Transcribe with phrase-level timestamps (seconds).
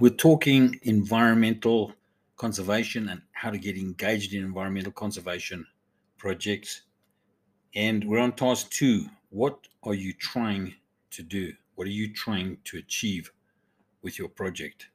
[0.00, 1.92] we're talking environmental
[2.36, 5.66] conservation and how to get engaged in environmental conservation
[6.16, 6.82] projects.
[7.74, 9.06] And we're on task two.
[9.28, 10.74] What are you trying
[11.10, 11.52] to do?
[11.74, 13.30] What are you trying to achieve
[14.02, 14.88] with your project?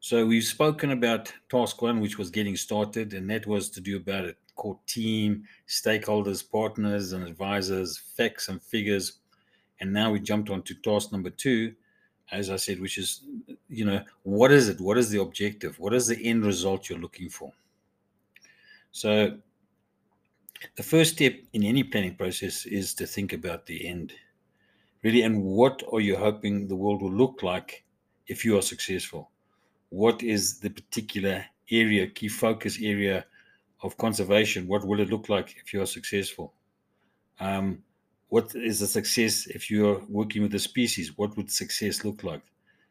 [0.00, 3.98] So we've spoken about task one, which was getting started, and that was to do
[3.98, 9.20] about a core team, stakeholders, partners, and advisors, facts and figures.
[9.80, 11.74] And now we jumped on to task number two,
[12.32, 13.20] as I said, which is,
[13.68, 14.80] you know, what is it?
[14.80, 15.78] What is the objective?
[15.78, 17.52] What is the end result you're looking for?
[18.90, 19.38] So
[20.76, 24.14] the first step in any planning process is to think about the end,
[25.02, 27.84] really, and what are you hoping the world will look like
[28.26, 29.30] if you are successful?
[29.90, 33.26] What is the particular area, key focus area
[33.82, 34.66] of conservation?
[34.66, 36.54] What will it look like if you are successful?
[37.40, 37.82] Um,
[38.32, 41.18] what is a success if you're working with a species?
[41.18, 42.40] What would success look like?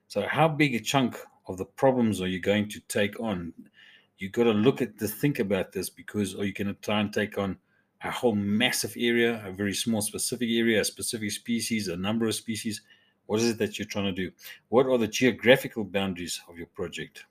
[0.08, 1.18] So, how big a chunk
[1.48, 3.52] of the problems are you going to take on?
[4.20, 7.00] You've got to look at to think about this because are you going to try
[7.00, 7.58] and take on
[8.04, 12.36] a whole massive area, a very small specific area, a specific species, a number of
[12.36, 12.84] species?
[13.26, 14.30] What is it that you're trying to do?
[14.70, 17.26] What are the geographical boundaries of your project?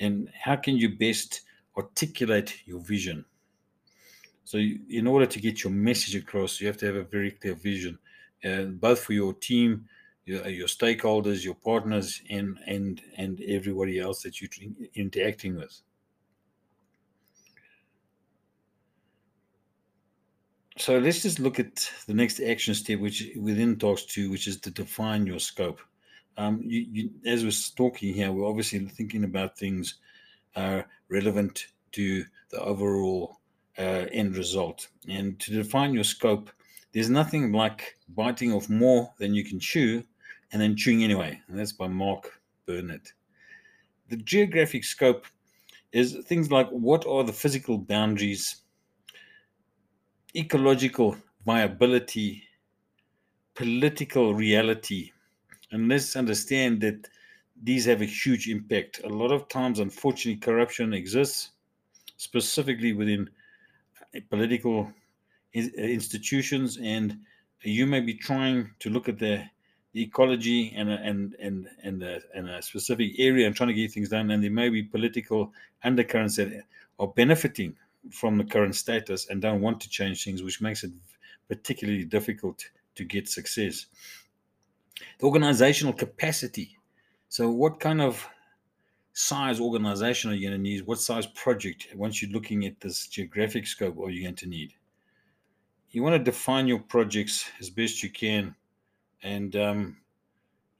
[0.00, 1.42] And how can you best
[1.76, 3.26] articulate your vision?
[4.44, 7.54] So, in order to get your message across, you have to have a very clear
[7.54, 7.98] vision,
[8.44, 9.86] uh, both for your team,
[10.26, 14.50] your, your stakeholders, your partners, and and and everybody else that you're
[14.94, 15.80] interacting with.
[20.76, 24.60] So let's just look at the next action step, which within talks two, which is
[24.60, 25.80] to define your scope.
[26.36, 29.94] Um, you, you, as we're talking here, we're obviously thinking about things
[30.56, 33.38] uh, relevant to the overall
[33.78, 34.88] uh, end result.
[35.08, 36.50] And to define your scope,
[36.92, 40.04] there's nothing like biting off more than you can chew
[40.52, 41.40] and then chewing anyway.
[41.48, 43.12] And that's by Mark Burnett.
[44.08, 45.26] The geographic scope
[45.92, 48.62] is things like what are the physical boundaries,
[50.36, 52.42] ecological viability,
[53.54, 55.10] political reality.
[55.72, 57.08] And let's understand that
[57.62, 59.00] these have a huge impact.
[59.04, 61.50] A lot of times, unfortunately, corruption exists,
[62.16, 63.28] specifically within
[64.20, 64.92] political
[65.56, 67.18] uh, institutions, and
[67.62, 69.44] you may be trying to look at the,
[69.92, 73.74] the ecology and uh, and and and a, and a specific area and trying to
[73.74, 75.52] get things done, and there may be political
[75.82, 76.64] undercurrents that
[76.98, 77.76] are benefiting
[78.10, 80.92] from the current status and don't want to change things, which makes it
[81.48, 82.64] particularly difficult
[82.94, 83.86] to get success.
[85.18, 86.78] The organizational capacity.
[87.28, 88.26] So, what kind of
[89.14, 90.86] size organization are you going to need?
[90.86, 94.74] What size project, once you're looking at this geographic scope, are you going to need?
[95.90, 98.54] You want to define your projects as best you can.
[99.22, 99.96] And, um,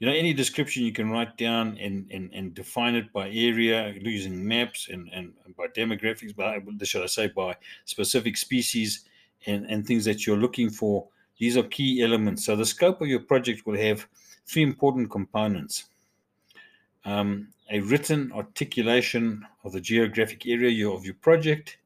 [0.00, 3.94] you know, any description you can write down and, and, and define it by area
[4.00, 9.04] using maps and, and by demographics, by, should I say, by specific species
[9.46, 11.06] and, and things that you're looking for.
[11.38, 12.44] These are key elements.
[12.44, 14.08] So the scope of your project will have
[14.44, 15.84] three important components.
[17.04, 21.78] Um, a written articulation of the geographic area of your project,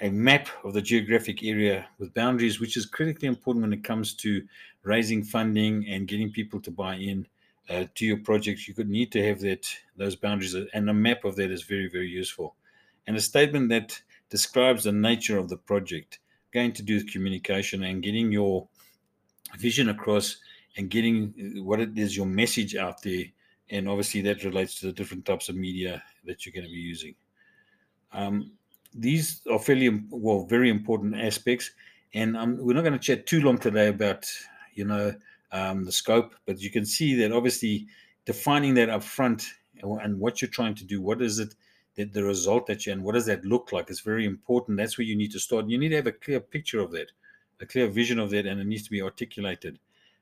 [0.00, 4.14] a map of the geographic area with boundaries, which is critically important when it comes
[4.14, 4.42] to
[4.82, 7.26] raising funding and getting people to buy in
[7.70, 8.66] uh, to your project.
[8.66, 11.88] You could need to have that those boundaries, and a map of that is very
[11.88, 12.56] very useful.
[13.06, 14.00] And a statement that
[14.30, 16.18] describes the nature of the project,
[16.52, 18.66] going to do with communication and getting your
[19.58, 20.38] vision across
[20.76, 23.24] and getting uh, what it is your message out there
[23.72, 26.80] and obviously that relates to the different types of media that you're going to be
[26.80, 27.14] using.
[28.12, 28.52] Um,
[28.94, 31.70] these are fairly well, very important aspects,
[32.14, 34.30] and um, we're not going to chat too long today about
[34.74, 35.14] you know
[35.50, 37.86] um, the scope, but you can see that obviously
[38.26, 39.46] defining that up front
[39.82, 41.54] and what you're trying to do, what is it
[41.96, 44.78] that the result that you and what does that look like is very important.
[44.78, 45.68] That's where you need to start.
[45.68, 47.10] You need to have a clear picture of that,
[47.60, 49.78] a clear vision of that, and it needs to be articulated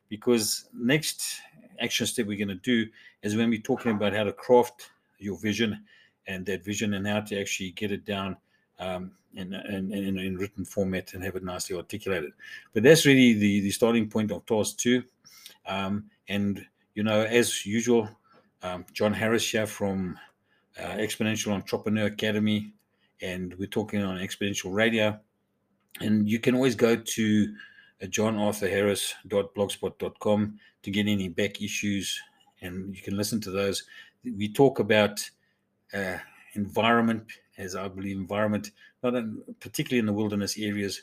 [0.09, 1.41] because next
[1.80, 2.86] action step we're going to do
[3.22, 5.84] is when we're talking about how to craft your vision
[6.27, 8.36] and that vision and how to actually get it down
[8.78, 12.32] um, in, in, in, in, written format and have it nicely articulated.
[12.72, 15.03] But that's really the, the starting point of task two.
[15.66, 18.09] Um, and, you know, as usual,
[18.62, 20.18] um, John Harris here from
[20.78, 22.72] uh, Exponential Entrepreneur Academy,
[23.22, 25.18] and we're talking on Exponential Radio.
[26.00, 27.54] And you can always go to
[28.00, 32.20] at johnarthurharris.blogspot.com to get any back issues,
[32.62, 33.84] and you can listen to those.
[34.24, 35.28] We talk about
[35.92, 36.16] uh,
[36.54, 37.24] environment,
[37.58, 38.70] as I believe environment,
[39.02, 41.02] not in, particularly in the wilderness areas,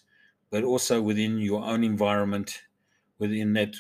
[0.49, 2.61] but also within your own environment,
[3.19, 3.75] within that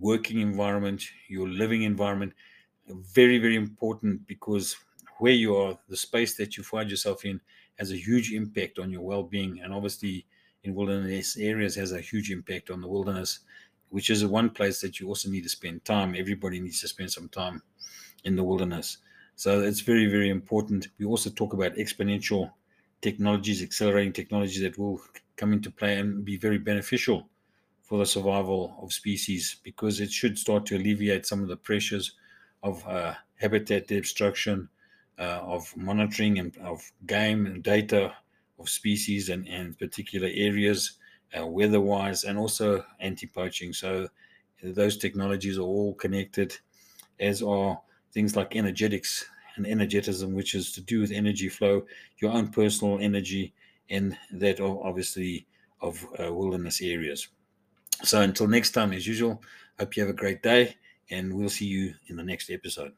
[0.00, 2.32] working environment, your living environment.
[2.88, 4.76] very, very important because
[5.18, 7.40] where you are, the space that you find yourself in
[7.78, 9.60] has a huge impact on your well being.
[9.60, 10.26] And obviously,
[10.66, 13.40] in wilderness areas, has a huge impact on the wilderness,
[13.90, 16.14] which is one place that you also need to spend time.
[16.16, 17.62] Everybody needs to spend some time
[18.24, 18.98] in the wilderness.
[19.36, 20.88] So it's very, very important.
[20.98, 22.52] We also talk about exponential
[23.00, 25.00] technologies, accelerating technologies that will
[25.36, 27.28] come into play and be very beneficial
[27.82, 32.16] for the survival of species because it should start to alleviate some of the pressures
[32.62, 34.68] of uh, habitat destruction,
[35.18, 38.14] uh, of monitoring and of game and data
[38.58, 40.92] of species and, and particular areas,
[41.38, 43.72] uh, weather-wise, and also anti-poaching.
[43.72, 44.08] So
[44.62, 46.56] those technologies are all connected,
[47.20, 47.80] as are
[48.12, 49.26] things like energetics
[49.56, 51.86] and energetism, which is to do with energy flow,
[52.18, 53.54] your own personal energy,
[53.90, 55.46] and that of obviously
[55.80, 57.28] of uh, wilderness areas.
[58.02, 59.42] So until next time, as usual,
[59.78, 60.76] hope you have a great day,
[61.10, 62.92] and we'll see you in the next episode.